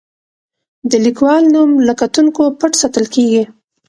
د 0.91 0.93
لیکوال 1.05 1.43
نوم 1.53 1.69
له 1.87 1.93
کتونکو 2.01 2.43
پټ 2.59 2.71
ساتل 2.81 3.05
کیږي. 3.15 3.43